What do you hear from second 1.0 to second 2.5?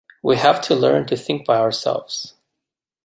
to think by ourselves.